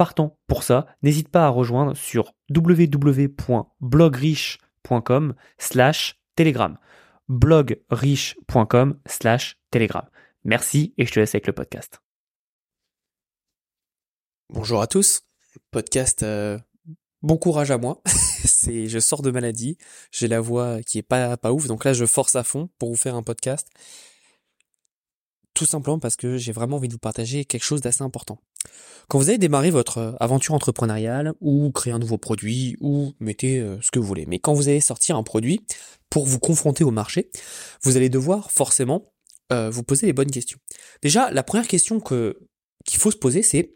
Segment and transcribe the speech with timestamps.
[0.00, 6.78] partant pour ça, n'hésite pas à rejoindre sur www.blogriche.com slash telegram.
[7.28, 10.08] blogriche.com slash telegram.
[10.42, 12.00] Merci et je te laisse avec le podcast.
[14.48, 15.20] Bonjour à tous.
[15.70, 16.58] Podcast euh,
[17.20, 18.00] bon courage à moi.
[18.06, 19.76] c'est je sors de maladie,
[20.12, 22.88] j'ai la voix qui est pas pas ouf donc là je force à fond pour
[22.88, 23.68] vous faire un podcast.
[25.52, 28.40] Tout simplement parce que j'ai vraiment envie de vous partager quelque chose d'assez important.
[29.08, 33.58] Quand vous allez démarrer votre euh, aventure entrepreneuriale ou créer un nouveau produit ou mettez
[33.58, 35.60] euh, ce que vous voulez, mais quand vous allez sortir un produit
[36.10, 37.30] pour vous confronter au marché,
[37.82, 39.12] vous allez devoir forcément
[39.52, 40.58] euh, vous poser les bonnes questions.
[41.02, 42.38] Déjà, la première question que
[42.84, 43.74] qu'il faut se poser, c'est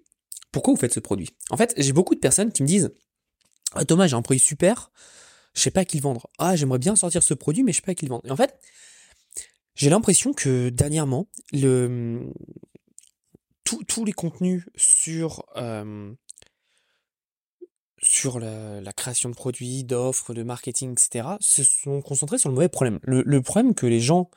[0.53, 1.31] pourquoi vous faites ce produit?
[1.50, 2.93] En fait, j'ai beaucoup de personnes qui me disent
[3.73, 4.93] ah, Thomas, j'ai un produit super,
[5.55, 6.28] je sais pas à qui le vendre.
[6.39, 8.25] Ah, j'aimerais bien sortir ce produit, mais je sais pas à qui le vendre.
[8.25, 8.56] Et en fait,
[9.75, 12.31] j'ai l'impression que dernièrement, le,
[13.65, 15.45] tous les contenus sur,
[18.05, 22.69] sur la, création de produits, d'offres, de marketing, etc., se sont concentrés sur le mauvais
[22.69, 23.01] problème.
[23.03, 24.31] Le, problème que les gens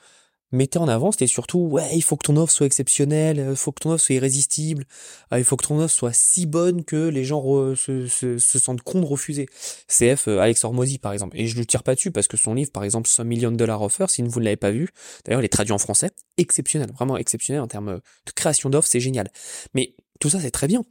[0.51, 3.71] mettaient en avant, c'était surtout, ouais, il faut que ton offre soit exceptionnelle, il faut
[3.71, 4.85] que ton offre soit irrésistible,
[5.33, 7.43] euh, il faut que ton offre soit si bonne que les gens
[7.75, 9.47] se, se, sentent cons de refuser.
[9.87, 11.37] CF euh, Alex Hormozy, par exemple.
[11.37, 13.57] Et je le tire pas dessus parce que son livre, par exemple, 100 millions de
[13.57, 14.89] dollars offer, si vous ne l'avez pas vu,
[15.25, 18.99] d'ailleurs, il est traduit en français, exceptionnel, vraiment exceptionnel en termes de création d'offres, c'est
[18.99, 19.29] génial.
[19.73, 20.83] Mais tout ça, c'est très bien.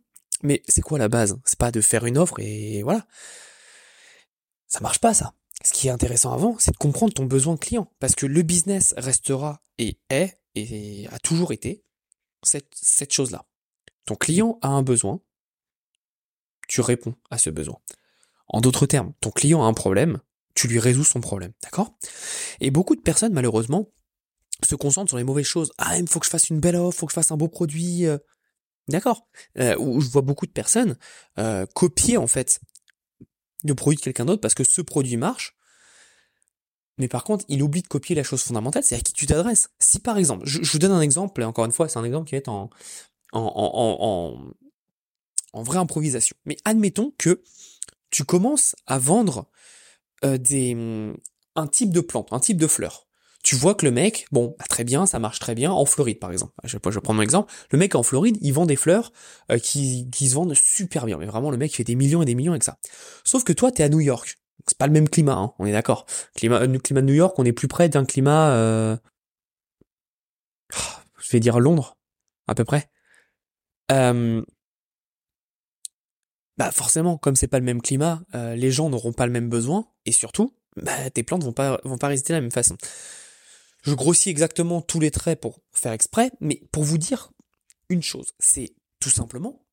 [0.43, 1.39] Mais c'est quoi la base?
[1.45, 3.07] C'est pas de faire une offre et voilà.
[4.69, 5.33] Ça marche pas, ça
[5.65, 7.91] ce qui est intéressant avant, c'est de comprendre ton besoin client.
[7.99, 11.83] Parce que le business restera et est, et a toujours été,
[12.43, 13.45] cette, cette chose-là.
[14.05, 15.21] Ton client a un besoin,
[16.69, 17.79] tu réponds à ce besoin.
[18.49, 20.21] En d'autres termes, ton client a un problème,
[20.55, 21.53] tu lui résous son problème.
[21.63, 21.97] D'accord?
[22.61, 23.91] Et beaucoup de personnes, malheureusement,
[24.65, 25.73] se concentrent sur les mauvaises choses.
[25.79, 27.49] Ah, il faut que je fasse une belle offre, faut que je fasse un beau
[27.49, 28.07] produit.
[28.07, 28.19] Euh.
[28.89, 29.29] D'accord?
[29.59, 30.97] Euh, Ou je vois beaucoup de personnes
[31.39, 32.61] euh, copier, en fait,
[33.69, 35.57] le produit de quelqu'un d'autre parce que ce produit marche.
[36.99, 39.69] Mais par contre, il oublie de copier la chose fondamentale, c'est à qui tu t'adresses.
[39.79, 42.27] Si par exemple, je, vous donne un exemple, et encore une fois, c'est un exemple
[42.29, 42.71] qui va être en,
[43.33, 44.55] en, en,
[45.53, 46.37] en, vraie improvisation.
[46.47, 47.43] Mais admettons que
[48.11, 49.47] tu commences à vendre
[50.25, 50.75] euh, des,
[51.55, 53.06] un type de plante, un type de fleur
[53.47, 56.19] tu vois que le mec, bon, bah, très bien, ça marche très bien, en Floride
[56.19, 56.53] par exemple.
[56.65, 57.53] Je, vais prendre mon exemple.
[57.71, 59.13] Le mec en Floride, il vend des fleurs
[59.53, 61.17] euh, qui, qui se vendent super bien.
[61.17, 62.77] Mais vraiment, le mec fait des millions et des millions avec ça.
[63.23, 64.41] Sauf que toi, t'es à New York.
[64.67, 66.07] C'est pas le même climat, hein, on est d'accord.
[66.35, 68.97] Climat, euh, climat de New York, on est plus près d'un climat, euh...
[70.73, 71.97] je vais dire Londres,
[72.49, 72.91] à peu près.
[73.93, 74.43] Euh...
[76.57, 79.49] Bah forcément, comme c'est pas le même climat, euh, les gens n'auront pas le même
[79.49, 82.77] besoin, et surtout, bah, tes plantes vont pas vont pas résister de la même façon.
[83.87, 87.31] Je grossis exactement tous les traits pour faire exprès, mais pour vous dire
[87.89, 89.65] une chose, c'est tout simplement,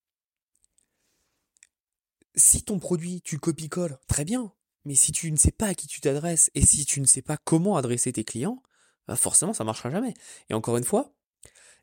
[2.36, 4.54] si ton produit, tu copies-colles, très bien,
[4.86, 7.24] mais si tu ne sais pas à qui tu t'adresses et si tu ne sais
[7.24, 8.62] pas comment adresser tes clients,
[9.08, 10.14] bah forcément ça marchera jamais.
[10.50, 11.16] Et encore une fois,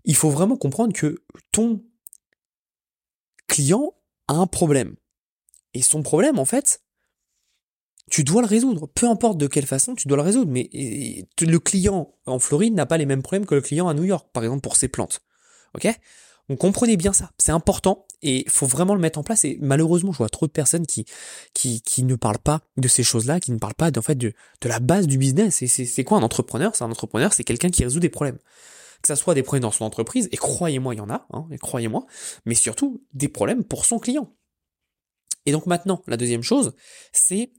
[0.05, 1.85] il faut vraiment comprendre que ton
[3.49, 3.93] client
[4.29, 4.95] a un problème.
[5.75, 6.85] Et son problème, en fait,
[8.11, 8.89] tu dois le résoudre.
[8.89, 10.51] Peu importe de quelle façon, tu dois le résoudre.
[10.51, 10.69] Mais
[11.41, 14.29] le client en Floride n'a pas les mêmes problèmes que le client à New York,
[14.33, 15.21] par exemple, pour ses plantes.
[15.75, 15.89] Ok?
[16.49, 17.31] Donc comprenez bien ça.
[17.39, 19.45] C'est important et il faut vraiment le mettre en place.
[19.45, 21.07] Et malheureusement, je vois trop de personnes qui,
[21.55, 24.35] qui, qui ne parlent pas de ces choses-là, qui ne parlent pas en fait de,
[24.65, 25.63] la base du business.
[25.63, 26.75] Et c'est quoi un entrepreneur?
[26.75, 28.39] C'est un entrepreneur, c'est quelqu'un qui résout des problèmes.
[29.01, 31.47] Que ça soit des problèmes dans son entreprise, et croyez-moi, il y en a, hein,
[31.51, 32.05] et croyez-moi,
[32.45, 34.35] mais surtout des problèmes pour son client.
[35.47, 36.75] Et donc maintenant, la deuxième chose,
[37.13, 37.53] c'est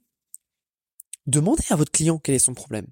[1.28, 2.88] Demandez à votre client quel est son problème.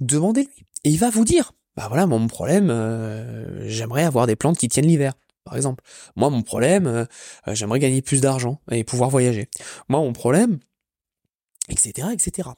[0.00, 0.66] Demandez-lui.
[0.84, 4.68] Et il va vous dire, bah voilà, mon problème, euh, j'aimerais avoir des plantes qui
[4.68, 5.82] tiennent l'hiver, par exemple.
[6.16, 7.04] Moi, mon problème, euh,
[7.48, 9.48] j'aimerais gagner plus d'argent et pouvoir voyager.
[9.88, 10.60] Moi, mon problème,
[11.68, 12.50] etc., etc.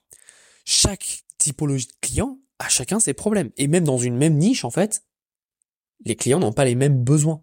[0.65, 3.51] Chaque typologie de client a chacun ses problèmes.
[3.57, 5.03] Et même dans une même niche, en fait,
[6.05, 7.43] les clients n'ont pas les mêmes besoins.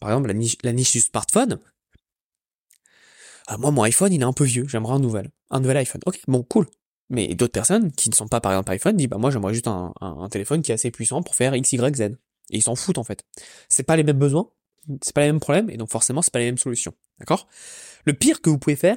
[0.00, 0.32] Par exemple,
[0.62, 1.60] la niche du smartphone,
[3.46, 6.00] ah, moi, mon iPhone, il est un peu vieux, j'aimerais un nouvel, un nouvel iPhone.
[6.06, 6.66] Ok, bon, cool.
[7.10, 9.68] Mais d'autres personnes qui ne sont pas par exemple iPhone disent bah moi j'aimerais juste
[9.68, 12.00] un, un, téléphone qui est assez puissant pour faire X, Y, Z.
[12.50, 13.24] Et ils s'en foutent en fait.
[13.68, 14.48] C'est pas les mêmes besoins,
[15.02, 16.94] c'est pas les mêmes problèmes, et donc forcément c'est pas les mêmes solutions.
[17.18, 17.46] D'accord?
[18.04, 18.96] Le pire que vous pouvez faire,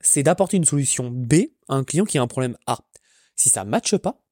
[0.00, 1.34] c'est d'apporter une solution B
[1.68, 2.78] à un client qui a un problème A.
[3.34, 4.22] Si ça matche pas,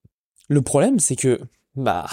[0.48, 1.40] le problème c'est que
[1.74, 2.06] bah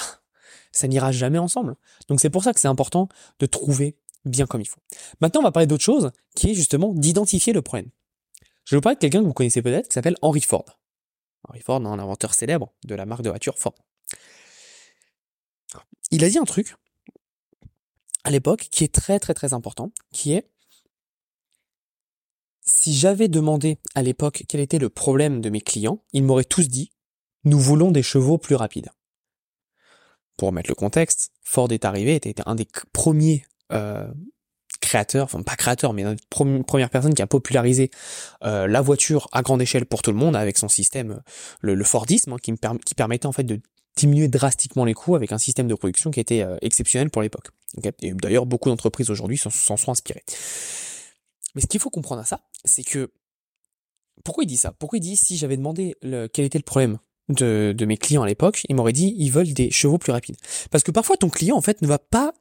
[0.71, 1.75] ça n'ira jamais ensemble.
[2.07, 3.07] Donc c'est pour ça que c'est important
[3.39, 4.81] de trouver bien comme il faut.
[5.21, 7.89] Maintenant, on va parler d'autre chose, qui est justement d'identifier le problème.
[8.65, 10.65] Je vais vous parler de quelqu'un que vous connaissez peut-être, qui s'appelle Henry Ford.
[11.47, 13.75] Henry Ford, un inventeur célèbre de la marque de voiture Ford.
[16.11, 16.75] Il a dit un truc
[18.23, 20.49] à l'époque qui est très très très important, qui est
[22.61, 26.69] si j'avais demandé à l'époque quel était le problème de mes clients, ils m'auraient tous
[26.69, 26.91] dit
[27.43, 28.91] nous voulons des chevaux plus rapides.
[30.37, 34.07] Pour remettre le contexte, Ford est arrivé, était un des premiers euh,
[34.81, 37.89] créateur, enfin pas créateur, mais une première personne qui a popularisé
[38.44, 41.21] euh, la voiture à grande échelle pour tout le monde avec son système,
[41.62, 42.57] le, le Fordisme, hein, qui, me
[42.95, 43.62] permettait en fait de
[43.95, 47.50] diminuer drastiquement les coûts avec un système de production qui était euh, exceptionnel pour l'époque.
[48.01, 50.24] D'ailleurs, beaucoup d'entreprises aujourd'hui s'en sont inspirées.
[51.56, 53.12] Mais ce qu'il faut comprendre à ça, c'est que
[54.24, 54.74] pourquoi il dit ça?
[54.74, 57.00] Pourquoi il dit si j'avais demandé le, quel était le problème
[57.30, 60.38] de, de mes clients à l'époque, il m'aurait dit ils veulent des chevaux plus rapides.
[60.71, 62.33] Parce que parfois ton client en fait ne va pas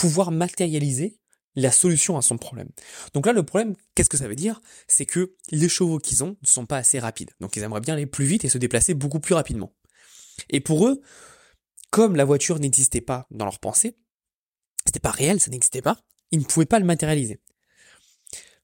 [0.00, 1.18] pouvoir matérialiser
[1.56, 2.70] la solution à son problème.
[3.12, 4.62] Donc là, le problème, qu'est-ce que ça veut dire?
[4.88, 7.32] C'est que les chevaux qu'ils ont ne sont pas assez rapides.
[7.40, 9.74] Donc ils aimeraient bien aller plus vite et se déplacer beaucoup plus rapidement.
[10.48, 11.02] Et pour eux,
[11.90, 13.98] comme la voiture n'existait pas dans leur pensée,
[14.86, 16.00] c'était pas réel, ça n'existait pas,
[16.30, 17.42] ils ne pouvaient pas le matérialiser.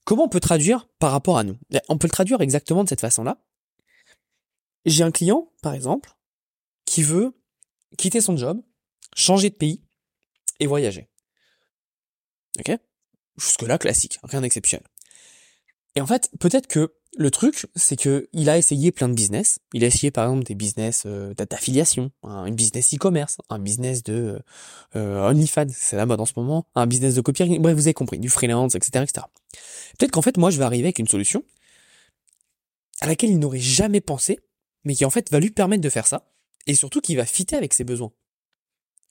[0.04, 1.58] Comment on peut traduire par rapport à nous?
[1.74, 3.44] Eh, On peut le traduire exactement de cette façon-là.
[4.86, 6.12] J'ai un client, par exemple,
[6.86, 7.34] qui veut
[7.98, 8.62] quitter son job,
[9.14, 9.82] changer de pays
[10.60, 11.10] et voyager.
[12.58, 12.76] Ok?
[13.38, 14.86] Jusque-là, classique, rien d'exceptionnel.
[15.94, 19.58] Et en fait, peut-être que le truc, c'est que il a essayé plein de business.
[19.72, 24.38] Il a essayé par exemple des business euh, d'affiliation, un business e-commerce, un business de
[24.94, 27.60] euh, OnlyFans, c'est la mode en ce moment, un business de copywriting.
[27.62, 29.26] Bref, vous avez compris, du freelance, etc., etc.
[29.98, 31.42] Peut-être qu'en fait, moi, je vais arriver avec une solution
[33.00, 34.38] à laquelle il n'aurait jamais pensé,
[34.84, 36.30] mais qui en fait va lui permettre de faire ça,
[36.66, 38.12] et surtout qui va fitter avec ses besoins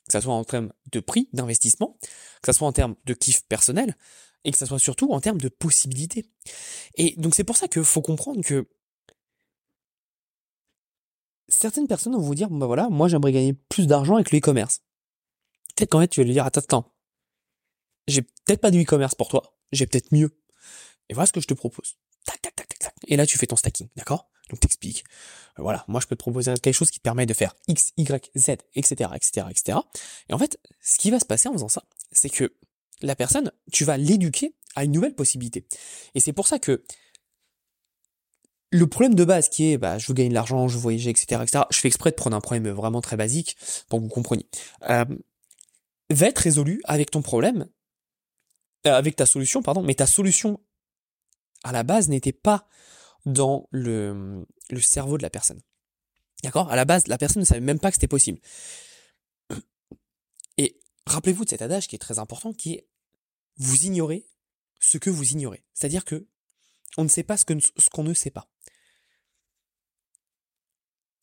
[0.07, 3.43] que ça soit en termes de prix d'investissement, que ça soit en termes de kiff
[3.47, 3.95] personnel,
[4.43, 6.25] et que ça soit surtout en termes de possibilités.
[6.95, 8.69] Et donc c'est pour ça qu'il faut comprendre que
[11.47, 14.81] certaines personnes vont vous dire, bah voilà, moi j'aimerais gagner plus d'argent avec le e-commerce.
[15.75, 16.93] Peut-être qu'en fait tu vas lui dire, attends, attends,
[18.07, 20.39] j'ai peut-être pas du e-commerce pour toi, j'ai peut-être mieux.
[21.09, 21.97] Et voilà ce que je te propose.
[22.25, 22.95] Tac, tac, tac, tac, tac.
[23.07, 24.29] Et là tu fais ton stacking, d'accord?
[24.50, 25.03] Donc t'expliques,
[25.57, 27.94] euh, voilà, moi je peux te proposer quelque chose qui te permet de faire X,
[27.97, 29.80] Y, Z, etc., etc., etc.
[30.30, 32.53] Et en fait, ce qui va se passer en faisant ça, c'est que
[33.01, 35.65] la personne, tu vas l'éduquer à une nouvelle possibilité.
[36.13, 36.83] Et c'est pour ça que
[38.71, 41.09] le problème de base qui est, bah, je veux gagner de l'argent, je veux voyager,
[41.09, 41.63] etc., etc.
[41.71, 43.57] Je fais exprès de prendre un problème vraiment très basique
[43.89, 44.48] pour que vous compreniez.
[44.89, 45.06] Euh,
[46.09, 47.68] va être résolu avec ton problème,
[48.86, 50.59] euh, avec ta solution, pardon, mais ta solution
[51.63, 52.68] à la base n'était pas
[53.25, 55.62] dans le, le cerveau de la personne.
[56.44, 56.72] D'accord?
[56.72, 58.39] À la base, la personne ne savait même pas que c'était possible.
[60.57, 62.88] Et rappelez-vous de cet adage qui est très important, qui est
[63.57, 64.27] vous ignorez
[64.80, 65.63] ce que vous ignorez.
[65.74, 66.27] C'est-à-dire que
[66.98, 68.50] on ne sait pas ce qu'on ne sait pas.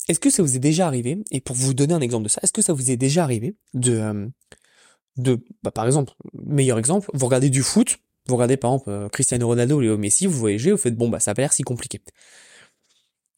[0.08, 2.40] Est-ce que ça vous est déjà arrivé, et pour vous donner un exemple de ça,
[2.42, 4.28] est-ce que ça vous est déjà arrivé de, euh,
[5.16, 9.08] de bah, par exemple, meilleur exemple, vous regardez du foot, vous regardez par exemple euh,
[9.08, 11.62] Cristiano Ronaldo ou Léo Messi, vous voyagez, vous faites bon bah ça a l'air si
[11.62, 12.00] compliqué.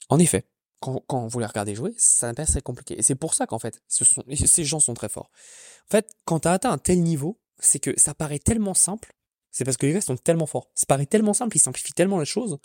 [0.09, 0.47] En effet,
[0.81, 2.99] quand, quand vous les regardez jouer, ça n'a pas l'air compliqué.
[2.99, 5.31] Et c'est pour ça qu'en fait, ce sont, ces gens sont très forts.
[5.89, 9.15] En fait, quand tu as atteint un tel niveau, c'est que ça paraît tellement simple,
[9.51, 10.71] c'est parce que les gars sont tellement forts.
[10.75, 12.59] Ça paraît tellement simple, ils simplifient tellement les choses,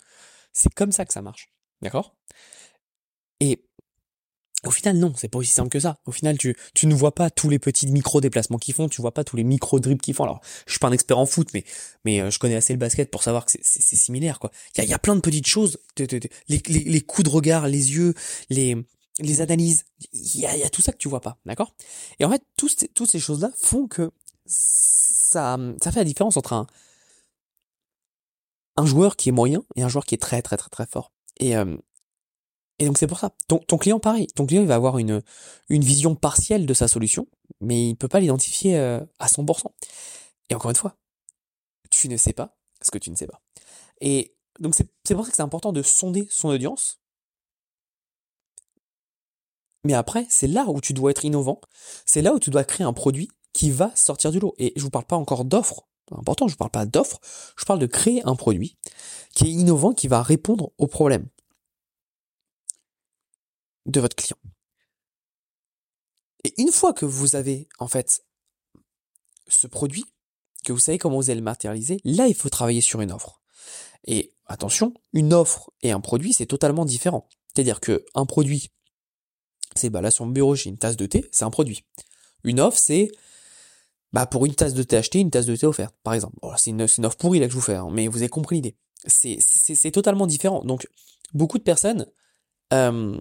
[0.52, 1.48] c'est comme ça que ça marche.
[1.80, 2.14] D'accord?
[3.40, 3.64] Et
[4.66, 5.98] au final, non, c'est pas aussi simple que ça.
[6.04, 9.14] Au final, tu, tu ne vois pas tous les petits micro-déplacements qu'ils font, tu vois
[9.14, 10.24] pas tous les micro-dribbles qu'ils font.
[10.24, 11.64] Alors, je suis pas un expert en foot, mais,
[12.04, 14.50] mais euh, je connais assez le basket pour savoir que c'est similaire, quoi.
[14.76, 16.06] Il y a, y a, plein de petites choses, les,
[16.48, 18.14] les, les, coups de regard, les yeux,
[18.50, 18.76] les,
[19.18, 21.74] les analyses, il y a, y a tout ça que tu vois pas, d'accord?
[22.18, 24.10] Et en fait, toutes ces choses-là font que
[24.44, 26.66] ça, ça fait la différence entre un,
[28.76, 31.12] un joueur qui est moyen et un joueur qui est très, très, très, très fort.
[31.38, 31.76] Et, euh,
[32.80, 33.30] et donc c'est pour ça.
[33.46, 34.26] Ton, ton, client, pareil.
[34.28, 35.22] Ton client, il va avoir une,
[35.68, 37.28] une vision partielle de sa solution,
[37.60, 39.66] mais il peut pas l'identifier euh, à 100%.
[40.48, 40.96] Et encore une fois,
[41.90, 43.42] tu ne sais pas ce que tu ne sais pas.
[44.00, 47.00] Et donc c'est pour ça que c'est important de sonder son audience.
[49.84, 51.60] Mais après, c'est là où tu dois être innovant.
[52.06, 54.54] C'est là où tu dois créer un produit qui va sortir du lot.
[54.58, 55.86] Et je vous parle pas encore d'offres.
[56.12, 57.20] Important, je vous parle pas d'offres.
[57.58, 58.78] Je parle de créer un produit
[59.34, 61.28] qui est innovant, qui va répondre aux problèmes
[63.86, 64.38] de votre client.
[66.44, 68.24] Et une fois que vous avez en fait
[69.48, 70.04] ce produit,
[70.64, 73.40] que vous savez comment vous allez le matérialiser, là il faut travailler sur une offre.
[74.06, 77.28] Et attention, une offre et un produit, c'est totalement différent.
[77.48, 78.70] C'est-à-dire que un produit,
[79.76, 81.84] c'est bah là sur mon bureau, j'ai une tasse de thé, c'est un produit.
[82.44, 83.10] Une offre, c'est
[84.12, 86.36] bah pour une tasse de thé achetée, une tasse de thé offerte, par exemple.
[86.56, 88.76] c'est une, offre pourrie là que je vous fais, hein, mais vous avez compris l'idée.
[89.06, 90.62] C'est totalement différent.
[90.64, 90.86] Donc,
[91.32, 92.06] beaucoup de personnes,
[92.72, 93.18] euh,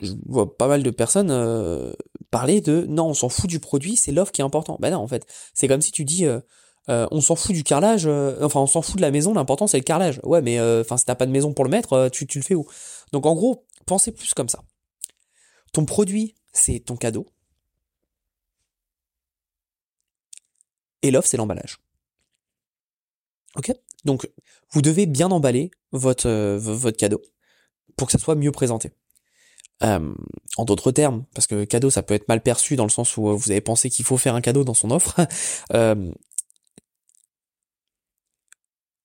[0.00, 1.92] je vois pas mal de personnes euh,
[2.30, 4.76] parler de non, on s'en fout du produit, c'est l'offre qui est important.
[4.80, 6.40] Ben non, en fait, c'est comme si tu dis euh,
[6.88, 9.78] euh, on s'en fout du carrelage, enfin on s'en fout de la maison, l'important c'est
[9.78, 10.20] le carrelage.
[10.24, 12.54] Ouais, mais enfin si t'as pas de maison pour le mettre, tu, tu le fais
[12.54, 12.66] où?
[13.12, 14.62] Donc en gros, pensez plus comme ça.
[15.72, 17.26] Ton produit, c'est ton cadeau.
[21.02, 21.78] Et l'offre, c'est l'emballage.
[23.56, 23.72] Ok?
[24.04, 24.30] Donc,
[24.70, 27.20] vous devez bien emballer votre, votre cadeau
[27.96, 28.92] pour que ça soit mieux présenté.
[29.82, 30.12] Euh,
[30.58, 33.28] en d'autres termes, parce que cadeau ça peut être mal perçu dans le sens où
[33.28, 35.18] euh, vous avez pensé qu'il faut faire un cadeau dans son offre.
[35.72, 36.10] euh,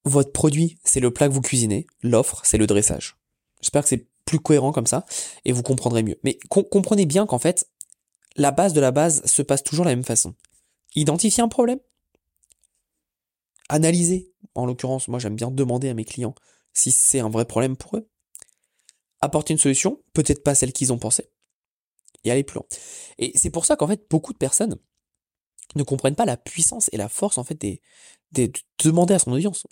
[0.04, 3.18] votre produit, c'est le plat que vous cuisinez, l'offre, c'est le dressage.
[3.62, 5.06] J'espère que c'est plus cohérent comme ça
[5.46, 6.20] et vous comprendrez mieux.
[6.24, 7.70] Mais comprenez bien qu'en fait,
[8.36, 10.36] la base de la base se passe toujours de la même façon.
[10.96, 11.80] Identifier un problème,
[13.70, 14.32] analyser.
[14.56, 16.36] En l'occurrence, moi j'aime bien demander à mes clients
[16.74, 18.08] si c'est un vrai problème pour eux
[19.26, 21.30] apporter une solution, peut-être pas celle qu'ils ont pensée,
[22.24, 22.66] et aller plus loin.
[23.18, 24.78] Et c'est pour ça qu'en fait, beaucoup de personnes
[25.76, 27.60] ne comprennent pas la puissance et la force en fait
[28.32, 28.52] de
[28.84, 29.66] demander à son audience.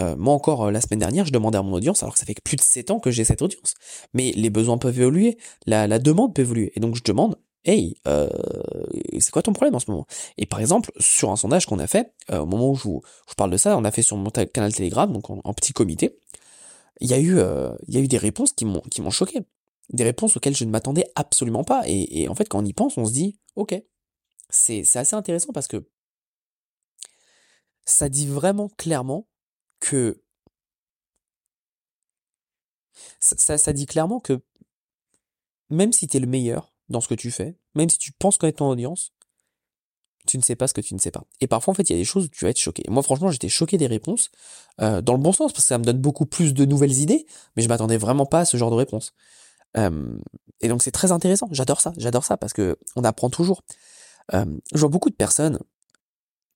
[0.00, 2.24] Euh, moi encore, euh, la semaine dernière, je demandais à mon audience, alors que ça
[2.24, 3.74] fait plus de 7 ans que j'ai cette audience.
[4.14, 6.72] Mais les besoins peuvent évoluer, la, la demande peut évoluer.
[6.74, 8.28] Et donc je demande, hey, euh,
[9.18, 10.06] c'est quoi ton problème en ce moment?
[10.38, 13.02] Et par exemple, sur un sondage qu'on a fait, au moment où je vous,
[13.36, 16.18] parle de ça, on a fait sur mon canal Telegram, donc en petit comité,
[17.00, 19.40] il y a eu, euh, y a eu des réponses qui m'ont, qui choqué.
[19.90, 21.82] Des réponses auxquelles je ne m'attendais absolument pas.
[21.86, 23.74] Et, en fait, quand on y pense, on se dit, ok,
[24.48, 25.88] c'est, c'est assez intéressant parce que
[27.84, 29.26] ça dit vraiment clairement
[29.80, 30.22] que
[33.18, 34.40] ça, ça, dit clairement que
[35.70, 38.58] même si tu le meilleur dans ce que tu fais, même si tu penses connaître
[38.58, 39.12] ton audience,
[40.30, 41.24] tu ne sais pas ce que tu ne sais pas.
[41.40, 42.84] Et parfois, en fait, il y a des choses où tu vas être choqué.
[42.88, 44.30] moi, franchement, j'étais choqué des réponses,
[44.80, 47.26] euh, dans le bon sens, parce que ça me donne beaucoup plus de nouvelles idées,
[47.56, 49.12] mais je m'attendais vraiment pas à ce genre de réponse.
[49.76, 50.16] Euh,
[50.60, 51.48] et donc, c'est très intéressant.
[51.50, 51.92] J'adore ça.
[51.96, 53.62] J'adore ça parce que on apprend toujours.
[54.34, 55.58] Euh, je vois beaucoup de personnes,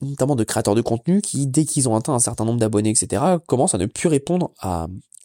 [0.01, 3.23] notamment de créateurs de contenu, qui, dès qu'ils ont atteint un certain nombre d'abonnés, etc.,
[3.47, 4.53] commencent à ne plus répondre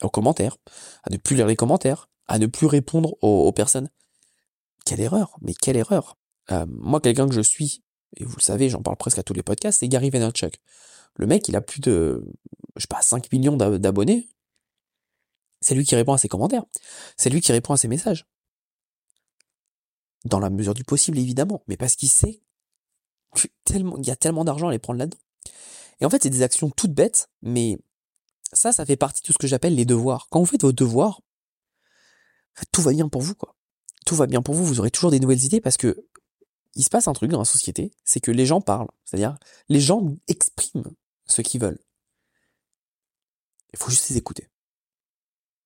[0.02, 0.58] aux commentaires,
[1.04, 3.90] à ne plus lire les commentaires, à ne plus répondre aux, personnes.
[4.86, 6.18] Quelle erreur, mais quelle erreur.
[6.68, 7.84] Moi, quelqu'un que je suis
[8.18, 10.60] et vous le savez, j'en parle presque à tous les podcasts, c'est Gary Vaynerchuk.
[11.16, 12.24] Le mec, il a plus de,
[12.76, 14.30] je sais pas, 5 millions d'abonnés.
[15.62, 16.64] C'est lui qui répond à ses commentaires.
[17.18, 18.26] C'est lui qui répond à ses messages.
[20.26, 21.64] Dans la mesure du possible, évidemment.
[21.68, 22.42] Mais parce qu'il sait
[23.66, 25.18] tellement, il y a tellement d'argent à les prendre là-dedans.
[26.00, 27.78] Et en fait, c'est des actions toutes bêtes, mais
[28.54, 30.28] ça, ça fait partie de tout ce que j'appelle les devoirs.
[30.30, 31.22] Quand vous faites vos devoirs,
[32.72, 33.56] tout va bien pour vous, quoi.
[34.06, 36.06] Tout va bien pour vous, vous aurez toujours des nouvelles idées parce que
[36.76, 38.90] il se passe un truc dans la société, c'est que les gens parlent.
[39.06, 39.38] C'est-à-dire,
[39.70, 40.92] les gens expriment
[41.26, 41.80] ce qu'ils veulent.
[43.74, 44.50] Il faut juste les écouter.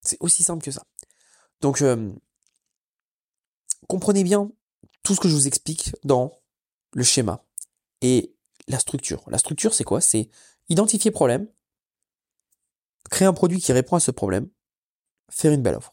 [0.02, 0.84] C'est aussi simple que ça.
[1.62, 2.12] Donc, euh,
[3.88, 4.52] comprenez bien
[5.04, 6.32] tout ce que je vous explique dans
[6.94, 7.46] le schéma
[8.02, 8.36] et
[8.68, 9.24] la structure.
[9.28, 10.02] La structure, c'est quoi?
[10.02, 10.30] C'est
[10.70, 11.48] identifier problème,
[13.10, 14.50] créer un produit qui répond à ce problème,
[15.30, 15.93] faire une belle offre.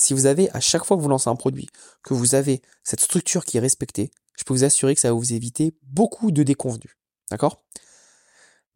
[0.00, 1.68] Si vous avez, à chaque fois que vous lancez un produit,
[2.02, 5.14] que vous avez cette structure qui est respectée, je peux vous assurer que ça va
[5.14, 6.96] vous éviter beaucoup de déconvenus.
[7.30, 7.62] D'accord?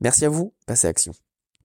[0.01, 1.15] Merci à vous, passez à l'action.